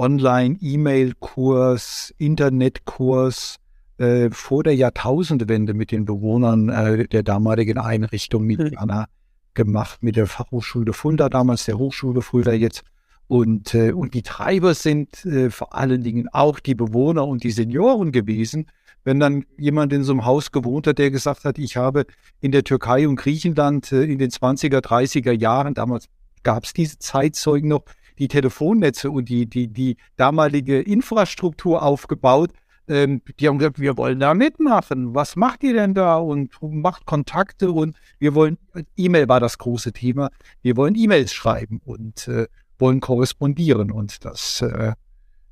[0.00, 3.56] Online-E-Mail-Kurs, Internet-Kurs
[3.98, 8.78] äh, vor der Jahrtausendwende mit den Bewohnern äh, der damaligen Einrichtung mit.
[8.78, 9.04] Anna
[9.52, 12.82] gemacht, mit der Fachhochschule Fulda damals, der Hochschule Fulda jetzt.
[13.26, 17.50] Und, äh, und die Treiber sind äh, vor allen Dingen auch die Bewohner und die
[17.50, 18.68] Senioren gewesen,
[19.04, 22.06] wenn dann jemand in so einem Haus gewohnt hat, der gesagt hat, ich habe
[22.40, 26.08] in der Türkei und Griechenland in den 20er, 30er Jahren, damals
[26.42, 27.84] gab es diese Zeitzeugen noch,
[28.20, 32.52] die Telefonnetze und die, die, die damalige Infrastruktur aufgebaut.
[32.86, 35.14] Ähm, die haben gesagt, wir wollen da mitmachen.
[35.14, 36.18] Was macht ihr denn da?
[36.18, 38.58] Und macht Kontakte und wir wollen,
[38.96, 40.30] E-Mail war das große Thema,
[40.62, 42.46] wir wollen E-Mails schreiben und äh,
[42.78, 43.90] wollen korrespondieren.
[43.90, 44.92] Und das, äh,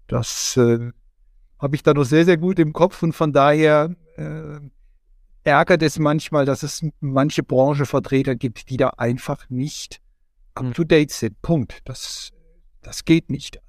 [0.07, 0.91] das äh,
[1.59, 4.61] habe ich da noch sehr, sehr gut im Kopf und von daher äh,
[5.45, 10.01] ärgert es manchmal, dass es manche Branchenvertreter gibt, die da einfach nicht
[10.55, 11.41] up to date sind.
[11.41, 11.81] Punkt.
[11.85, 12.33] Das,
[12.83, 13.61] das geht nicht.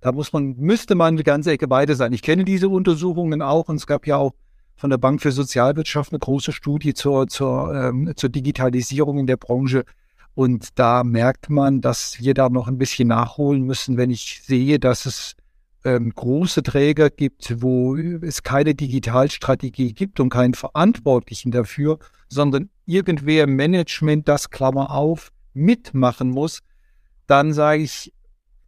[0.00, 2.12] Da muss man, müsste man eine ganze Ecke weiter sein.
[2.12, 4.32] Ich kenne diese Untersuchungen auch und es gab ja auch
[4.74, 9.36] von der Bank für Sozialwirtschaft eine große Studie zur, zur, ähm, zur Digitalisierung in der
[9.36, 9.84] Branche.
[10.34, 14.80] Und da merkt man, dass wir da noch ein bisschen nachholen müssen, wenn ich sehe,
[14.80, 15.36] dass es
[15.84, 21.98] ähm, große Träger gibt, wo es keine Digitalstrategie gibt und keinen Verantwortlichen dafür,
[22.28, 26.60] sondern irgendwer Management das Klammer auf mitmachen muss,
[27.32, 28.12] dann sage ich,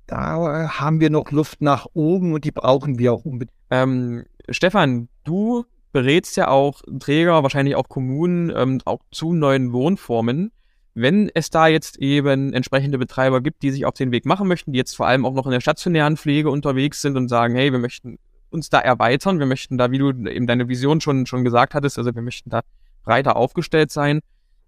[0.07, 3.57] da haben wir noch Luft nach oben und die brauchen wir auch unbedingt.
[3.71, 10.51] Ähm, Stefan, du berätst ja auch Träger, wahrscheinlich auch Kommunen, ähm, auch zu neuen Wohnformen
[10.95, 14.73] wenn es da jetzt eben entsprechende Betreiber gibt, die sich auf den Weg machen möchten,
[14.73, 17.73] die jetzt vor allem auch noch in der stationären Pflege unterwegs sind und sagen, hey,
[17.73, 18.19] wir möchten
[18.51, 21.99] uns da erweitern, wir möchten da, wie du eben deine Vision schon, schon gesagt hattest,
[21.99, 22.61] also wir möchten da
[23.03, 24.21] breiter aufgestellt sein.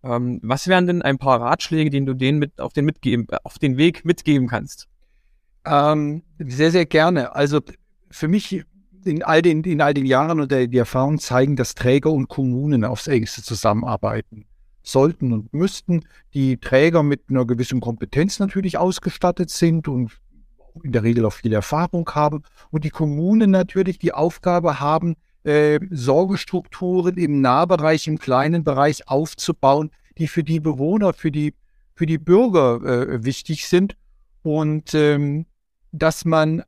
[0.02, 3.58] Ähm, was wären denn ein paar Ratschläge, die du denen mit auf den, mitgeben, auf
[3.58, 4.88] den Weg mitgeben kannst?
[5.64, 7.34] Ähm, sehr, sehr gerne.
[7.34, 7.60] Also
[8.10, 8.64] für mich
[9.04, 12.84] in all den, in all den Jahren und die Erfahrungen zeigen, dass Träger und Kommunen
[12.84, 14.46] aufs engste zusammenarbeiten
[14.82, 16.04] sollten und müssten,
[16.34, 20.12] die Träger mit einer gewissen Kompetenz natürlich ausgestattet sind und
[20.82, 25.78] in der Regel auch viel Erfahrung haben und die Kommunen natürlich die Aufgabe haben, äh,
[25.90, 31.54] Sorgestrukturen im Nahbereich, im kleinen Bereich aufzubauen, die für die Bewohner, für die,
[31.94, 33.96] für die Bürger äh, wichtig sind
[34.42, 35.46] und ähm,
[35.92, 36.62] dass man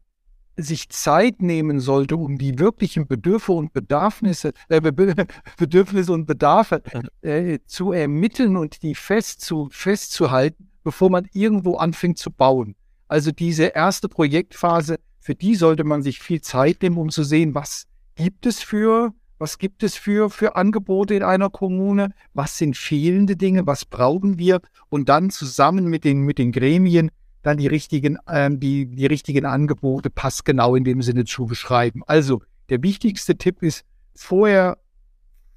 [0.56, 6.82] sich Zeit nehmen sollte, um die wirklichen Bedürfe und Bedürfnisse, äh, Bedürfnisse und Bedarfe
[7.22, 12.74] äh, zu ermitteln und die fest zu, festzuhalten, bevor man irgendwo anfängt zu bauen.
[13.06, 17.54] Also diese erste Projektphase, für die sollte man sich viel Zeit nehmen, um zu sehen,
[17.54, 17.86] was
[18.18, 23.37] gibt es für, was gibt es für, für Angebote in einer Kommune, was sind fehlende
[23.37, 24.61] Dinge, was brauchen wir?
[24.88, 27.11] Und dann zusammen mit den, mit den Gremien
[27.42, 32.02] dann die richtigen, ähm, die, die richtigen Angebote passgenau in dem Sinne zu beschreiben.
[32.07, 33.85] Also der wichtigste Tipp ist,
[34.16, 34.78] vorher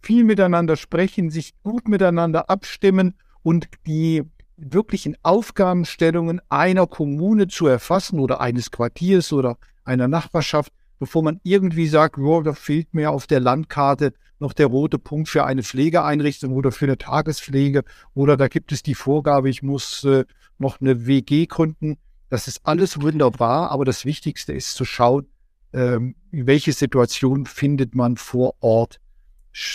[0.03, 4.21] viel miteinander sprechen, sich gut miteinander abstimmen und die
[4.55, 11.87] wirklichen Aufgabenstellungen einer Kommune zu erfassen oder eines Quartiers oder einer Nachbarschaft, bevor man irgendwie
[11.87, 16.53] sagt, oh, da fehlt mir auf der Landkarte noch der rote Punkt für eine Pflegeeinrichtung
[16.53, 17.83] oder für eine Tagespflege
[18.13, 20.25] oder da gibt es die Vorgabe, ich muss äh,
[20.59, 21.97] noch eine WG gründen.
[22.29, 25.25] Das ist alles wunderbar, aber das Wichtigste ist zu schauen,
[25.73, 28.99] ähm, welche Situation findet man vor Ort,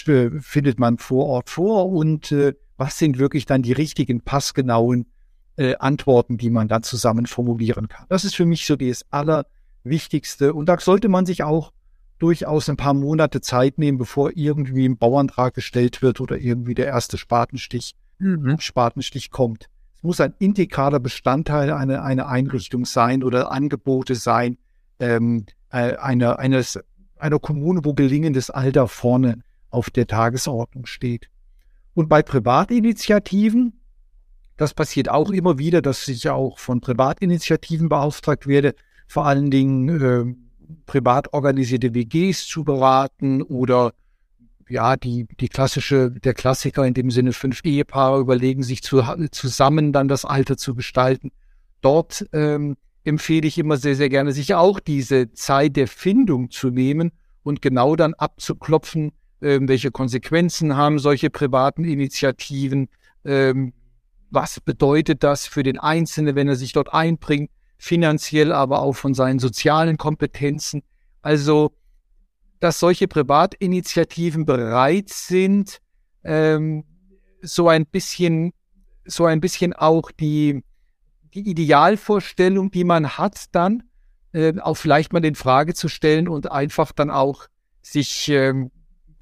[0.06, 5.06] äh, findet man vor Ort vor und äh, was sind wirklich dann die richtigen, passgenauen
[5.56, 8.06] äh, Antworten, die man dann zusammen formulieren kann.
[8.10, 9.04] Das ist für mich so das
[9.87, 10.53] Allerwichtigste.
[10.53, 11.72] Und da sollte man sich auch
[12.18, 16.87] durchaus ein paar Monate Zeit nehmen, bevor irgendwie ein Bauantrag gestellt wird oder irgendwie der
[16.87, 18.59] erste Spatenstich, mhm.
[18.59, 19.68] Spatenstich kommt.
[19.96, 24.59] Es muss ein integraler Bestandteil einer, einer Einrichtung sein oder Angebote sein,
[24.99, 26.79] ähm, äh, einer, eines,
[27.18, 31.29] einer Kommune, wo gelingendes Alter vorne auf der Tagesordnung steht.
[31.94, 33.81] Und bei Privatinitiativen,
[34.57, 38.75] das passiert auch immer wieder, dass ich auch von Privatinitiativen beauftragt werde,
[39.07, 40.35] vor allen Dingen äh,
[40.87, 43.92] privat organisierte WGs zu beraten oder
[44.69, 49.92] ja, die, die klassische, der Klassiker in dem Sinne, fünf Ehepaare überlegen sich zu, zusammen
[49.92, 51.31] dann das Alter zu gestalten.
[51.83, 56.71] Dort ähm, empfehle ich immer sehr, sehr gerne, sich auch diese Zeit der Findung zu
[56.71, 57.12] nehmen
[57.45, 62.88] und genau dann abzuklopfen, ähm, welche Konsequenzen haben solche privaten Initiativen,
[63.25, 63.73] ähm,
[64.31, 69.14] was bedeutet das für den Einzelnen, wenn er sich dort einbringt, finanziell, aber auch von
[69.14, 70.82] seinen sozialen Kompetenzen.
[71.22, 71.72] Also,
[72.60, 75.78] dass solche Privatinitiativen bereit sind,
[76.24, 76.84] ähm,
[77.42, 78.52] so ein bisschen,
[79.04, 80.62] so ein bisschen auch die,
[81.34, 83.82] die Idealvorstellung, die man hat, dann
[84.32, 87.46] äh, auch vielleicht mal in Frage zu stellen und einfach dann auch
[87.82, 88.70] sich, ähm,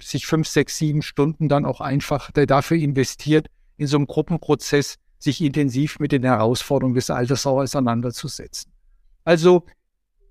[0.01, 5.41] sich fünf, sechs, sieben Stunden dann auch einfach dafür investiert, in so einem Gruppenprozess sich
[5.41, 8.71] intensiv mit den Herausforderungen des Alters auseinanderzusetzen.
[9.25, 9.65] Also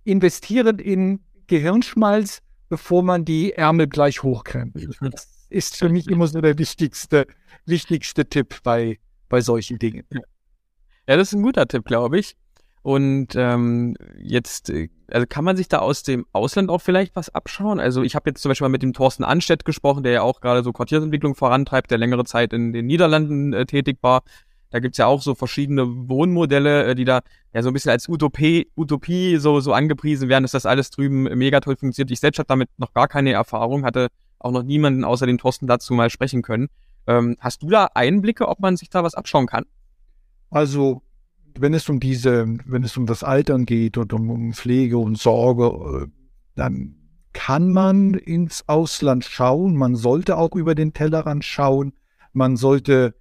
[0.04, 4.96] investieren in Gehirnschmalz, bevor man die Ärmel gleich hochkrempelt.
[5.00, 7.26] Das ist für mich immer so der wichtigste,
[7.66, 10.06] wichtigste Tipp bei, bei solchen Dingen.
[11.06, 12.36] Ja, das ist ein guter Tipp, glaube ich.
[12.82, 17.34] Und ähm, jetzt, äh, also kann man sich da aus dem Ausland auch vielleicht was
[17.34, 17.80] abschauen?
[17.80, 20.40] Also ich habe jetzt zum Beispiel mal mit dem Thorsten Anstedt gesprochen, der ja auch
[20.42, 24.22] gerade so Quartiersentwicklung vorantreibt, der längere Zeit in den Niederlanden äh, tätig war.
[24.70, 27.20] Da gibt's ja auch so verschiedene Wohnmodelle, äh, die da
[27.52, 31.22] ja so ein bisschen als Utopie, Utopie so, so angepriesen werden, dass das alles drüben
[31.22, 32.10] mega toll funktioniert.
[32.10, 35.66] Ich selbst habe damit noch gar keine Erfahrung, hatte auch noch niemanden außer den Thorsten
[35.66, 36.68] dazu mal sprechen können.
[37.06, 39.64] Ähm, hast du da Einblicke, ob man sich da was abschauen kann?
[40.50, 41.02] Also,
[41.58, 45.18] wenn es um diese, wenn es um das Altern geht und um, um Pflege und
[45.18, 46.06] Sorge, äh,
[46.54, 46.96] dann
[47.32, 49.76] kann man ins Ausland schauen.
[49.76, 51.92] Man sollte auch über den Tellerrand schauen.
[52.32, 53.14] Man sollte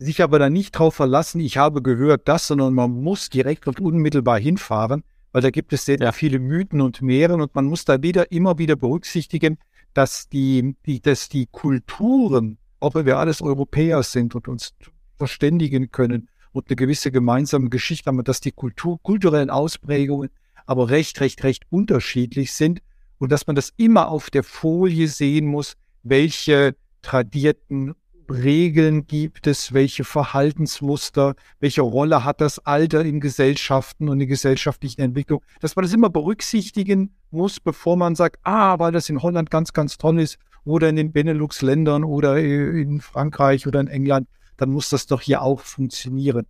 [0.00, 3.80] sich aber dann nicht darauf verlassen, ich habe gehört das, sondern man muss direkt und
[3.80, 6.12] unmittelbar hinfahren, weil da gibt es sehr, ja.
[6.12, 9.58] viele Mythen und Meeren und man muss da wieder immer wieder berücksichtigen,
[9.92, 14.74] dass die, die, dass die Kulturen, ob wir alles Europäer sind und uns
[15.16, 20.30] verständigen können und eine gewisse gemeinsame Geschichte haben, dass die Kultur, kulturellen Ausprägungen
[20.64, 22.80] aber recht, recht, recht unterschiedlich sind
[23.18, 27.94] und dass man das immer auf der Folie sehen muss, welche tradierten
[28.30, 35.00] Regeln gibt es, welche Verhaltensmuster, welche Rolle hat das Alter in Gesellschaften und in gesellschaftlichen
[35.00, 39.50] Entwicklung, dass man das immer berücksichtigen muss, bevor man sagt, ah, weil das in Holland
[39.50, 44.70] ganz, ganz toll ist oder in den Benelux-Ländern oder in Frankreich oder in England, dann
[44.70, 46.46] muss das doch hier auch funktionieren.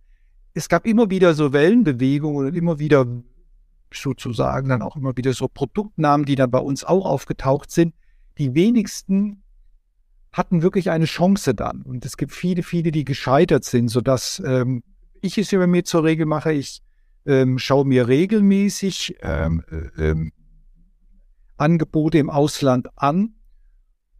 [0.53, 3.05] Es gab immer wieder so Wellenbewegungen und immer wieder
[3.93, 7.93] sozusagen dann auch immer wieder so Produktnamen, die dann bei uns auch aufgetaucht sind.
[8.37, 9.41] Die wenigsten
[10.31, 11.81] hatten wirklich eine Chance dann.
[11.81, 14.83] Und es gibt viele, viele, die gescheitert sind, sodass ähm,
[15.21, 16.53] ich es über mir zur Regel mache.
[16.53, 16.81] Ich
[17.25, 20.31] ähm, schaue mir regelmäßig ähm, äh, ähm,
[21.57, 23.35] Angebote im Ausland an.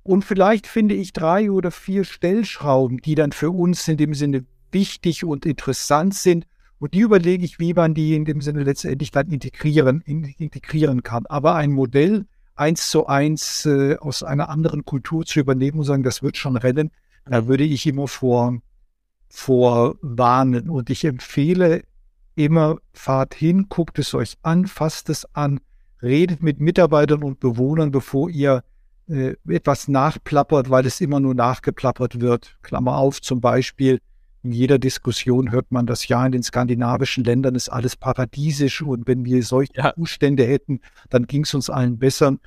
[0.04, 4.46] Und vielleicht finde ich drei oder vier Stellschrauben, die dann für uns in dem Sinne
[4.72, 6.46] wichtig und interessant sind.
[6.80, 11.26] Und die überlege ich, wie man die in dem Sinne letztendlich dann integrieren, integrieren kann.
[11.28, 12.26] Aber ein Modell,
[12.62, 16.56] eins zu eins äh, aus einer anderen Kultur zu übernehmen und sagen, das wird schon
[16.56, 16.92] rennen,
[17.26, 18.62] da würde ich immer vor,
[19.30, 20.70] vor warnen.
[20.70, 21.84] Und ich empfehle
[22.36, 25.60] immer fahrt hin, guckt es euch an, fasst es an,
[26.02, 28.64] redet mit Mitarbeitern und Bewohnern, bevor ihr
[29.10, 32.58] äh, etwas nachplappert, weil es immer nur nachgeplappert wird.
[32.62, 34.00] Klammer auf, zum Beispiel,
[34.44, 39.08] in jeder Diskussion hört man das ja, in den skandinavischen Ländern ist alles paradiesisch und
[39.08, 39.94] wenn wir solche ja.
[39.94, 42.38] Zustände hätten, dann ging es uns allen besser.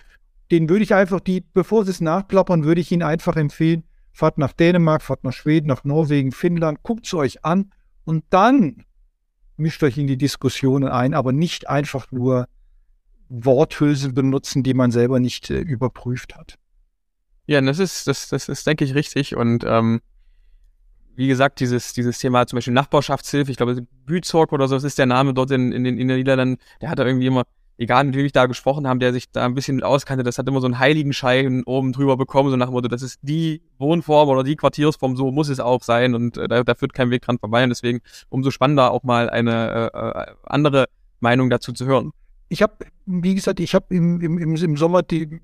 [0.51, 4.39] Den würde ich einfach, die, bevor sie es nachplappern, würde ich Ihnen einfach empfehlen, fahrt
[4.39, 7.71] nach Dänemark, fahrt nach Schweden, nach Norwegen, Finnland, guckt es euch an
[8.05, 8.85] und dann
[9.57, 12.49] mischt euch in die Diskussionen ein, aber nicht einfach nur
[13.29, 16.59] Worthülsen benutzen, die man selber nicht äh, überprüft hat.
[17.47, 19.37] Ja, das ist, das, das ist, denke ich, richtig.
[19.37, 20.01] Und ähm,
[21.17, 24.99] wie gesagt, dieses, dieses Thema zum Beispiel Nachbarschaftshilfe, ich glaube, Büzorg oder so, das ist
[24.99, 27.45] der Name dort in, in, den, in den Niederlanden, der hat da irgendwie immer,
[27.79, 30.49] egal mit wem ich da gesprochen habe, der sich da ein bisschen auskannte, das hat
[30.49, 34.29] immer so einen Heiligenschein oben drüber bekommen, so nach dem Motto, das ist die Wohnform
[34.29, 37.23] oder die Quartiersform, so muss es auch sein und äh, da, da führt kein Weg
[37.23, 40.87] dran vorbei und deswegen umso spannender auch mal eine äh, äh andere
[41.21, 42.11] Meinung dazu zu hören.
[42.49, 42.75] Ich habe,
[43.07, 45.41] wie gesagt, ich habe im, im, im Sommer die,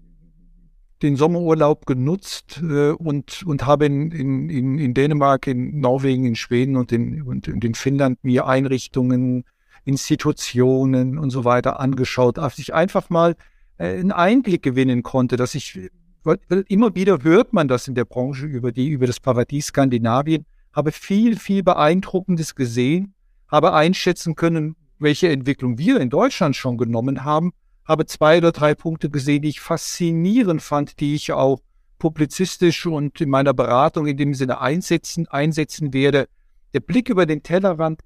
[1.03, 6.77] den Sommerurlaub genutzt äh, und, und habe in, in, in Dänemark, in Norwegen, in Schweden
[6.77, 9.45] und in, und in Finnland mir Einrichtungen,
[9.85, 13.37] Institutionen und so weiter angeschaut, als ich einfach mal
[13.79, 15.91] äh, einen Einblick gewinnen konnte, dass ich,
[16.23, 20.45] weil immer wieder hört man das in der Branche über die, über das Paradies Skandinavien,
[20.73, 23.15] habe viel, viel Beeindruckendes gesehen,
[23.49, 27.53] habe einschätzen können, welche Entwicklung wir in Deutschland schon genommen haben,
[27.91, 31.61] habe zwei oder drei Punkte gesehen, die ich faszinierend fand, die ich auch
[31.99, 36.29] publizistisch und in meiner Beratung in dem Sinne einsetzen, einsetzen werde.
[36.73, 38.01] Der Blick über den Tellerrand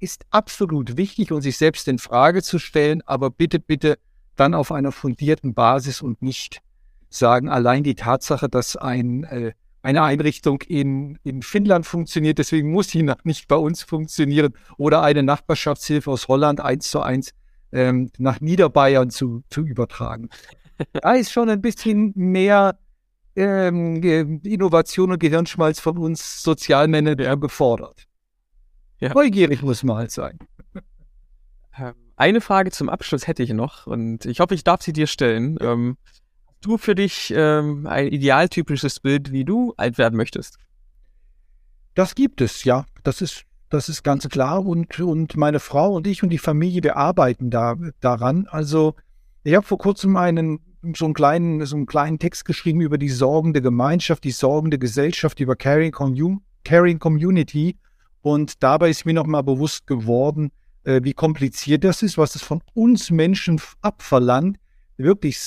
[0.00, 3.98] ist absolut wichtig und sich selbst in Frage zu stellen, aber bitte, bitte
[4.34, 6.62] dann auf einer fundierten Basis und nicht
[7.10, 12.88] sagen, allein die Tatsache, dass ein äh, eine Einrichtung in, in Finnland funktioniert, deswegen muss
[12.88, 17.30] sie nicht bei uns funktionieren oder eine Nachbarschaftshilfe aus Holland eins zu eins
[17.72, 20.28] ähm, nach Niederbayern zu, zu übertragen.
[20.92, 22.78] Da ist schon ein bisschen mehr
[23.34, 24.00] ähm,
[24.44, 28.06] Innovation und Gehirnschmalz von uns Sozialmanager gefordert.
[29.00, 29.12] Ja.
[29.12, 30.38] Neugierig muss man halt sein.
[31.76, 35.06] Ähm, eine Frage zum Abschluss hätte ich noch und ich hoffe, ich darf sie dir
[35.06, 35.56] stellen.
[35.60, 35.72] Ja.
[35.72, 35.96] Ähm,
[36.60, 40.58] du für dich ähm, ein idealtypisches Bild, wie du alt werden möchtest?
[41.94, 42.86] Das gibt es, ja.
[43.04, 44.64] Das ist, das ist ganz klar.
[44.64, 48.46] Und, und meine Frau und ich und die Familie, wir arbeiten da, daran.
[48.50, 48.94] Also,
[49.44, 50.60] ich habe vor kurzem einen,
[50.96, 55.40] so einen kleinen, so einen kleinen Text geschrieben über die sorgende Gemeinschaft, die sorgende Gesellschaft,
[55.40, 57.76] über Caring, Commun Caring Community.
[58.20, 60.50] Und dabei ist mir nochmal bewusst geworden,
[60.84, 64.58] äh, wie kompliziert das ist, was es von uns Menschen abverlangt,
[64.96, 65.38] wirklich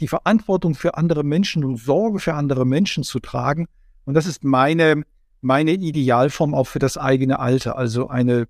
[0.00, 3.66] die Verantwortung für andere Menschen und Sorge für andere Menschen zu tragen.
[4.04, 5.02] Und das ist meine,
[5.42, 7.76] meine Idealform auch für das eigene Alter.
[7.76, 8.46] Also eine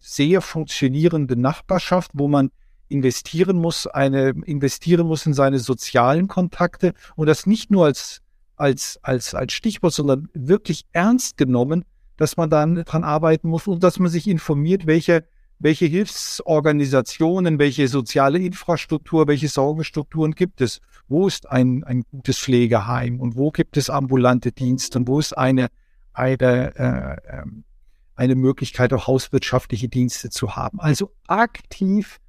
[0.00, 2.50] sehr funktionierende Nachbarschaft, wo man
[2.88, 8.20] investieren muss, eine, investieren muss in seine sozialen Kontakte und das nicht nur als,
[8.56, 11.84] als, als, als Stichwort, sondern wirklich ernst genommen,
[12.16, 15.24] dass man dann dran arbeiten muss und dass man sich informiert, welche
[15.58, 20.80] welche Hilfsorganisationen, welche soziale Infrastruktur, welche Sorgestrukturen gibt es?
[21.08, 25.36] Wo ist ein, ein gutes Pflegeheim und wo gibt es ambulante Dienste und wo ist
[25.36, 25.68] eine,
[26.14, 27.64] eine, äh, ähm,
[28.16, 30.80] eine Möglichkeit, auch hauswirtschaftliche Dienste zu haben?
[30.80, 32.20] Also aktiv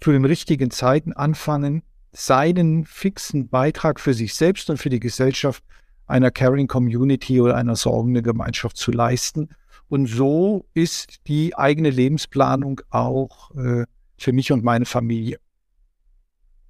[0.00, 5.64] zu den richtigen Zeiten anfangen, seinen fixen Beitrag für sich selbst und für die Gesellschaft
[6.06, 9.48] einer Caring Community oder einer sorgenden Gemeinschaft zu leisten
[9.92, 13.84] und so ist die eigene Lebensplanung auch äh,
[14.16, 15.38] für mich und meine Familie.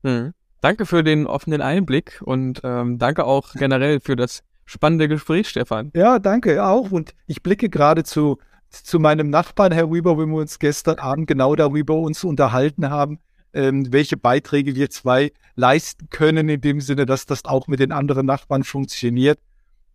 [0.02, 0.32] Hm.
[0.60, 5.90] Danke für den offenen Einblick und ähm, danke auch generell für das spannende Gespräch, Stefan.
[5.94, 6.90] Ja, danke auch.
[6.90, 8.38] Und ich blicke gerade zu,
[8.70, 13.18] zu meinem Nachbarn herüber, wenn wir uns gestern Abend genau darüber uns unterhalten haben,
[13.52, 17.92] ähm, welche Beiträge wir zwei leisten können, in dem Sinne, dass das auch mit den
[17.92, 19.38] anderen Nachbarn funktioniert.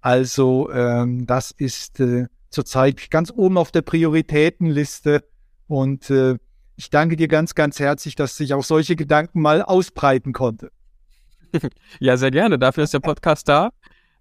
[0.01, 5.23] Also ähm, das ist äh, zurzeit ganz oben auf der Prioritätenliste.
[5.67, 6.38] Und äh,
[6.76, 10.72] ich danke dir ganz, ganz herzlich, dass ich auch solche Gedanken mal ausbreiten konnte.
[11.99, 12.59] ja, sehr gerne.
[12.59, 13.72] Dafür ist der Podcast da.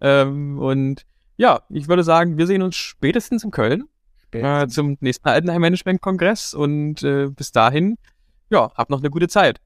[0.07, 1.03] Ähm, und
[1.37, 3.85] ja, ich würde sagen, wir sehen uns spätestens in Köln
[4.31, 6.55] äh, zum nächsten Altenheim-Management-Kongress.
[6.55, 7.97] Und äh, bis dahin,
[8.51, 9.61] ja, habt noch eine gute Zeit.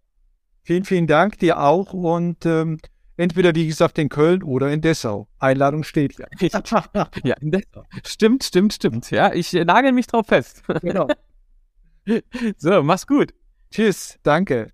[0.62, 1.92] Vielen, vielen Dank dir auch.
[1.92, 2.78] Und ähm,
[3.20, 5.28] Entweder, wie gesagt, in Köln oder in Dessau.
[5.38, 6.26] Einladung steht ja.
[7.22, 7.84] ja, in Dessau.
[8.02, 9.10] Stimmt, stimmt, stimmt.
[9.10, 10.62] Ja, ich äh, nagel mich drauf fest.
[10.80, 11.06] Genau.
[12.56, 13.34] so, mach's gut.
[13.70, 14.72] Tschüss, danke.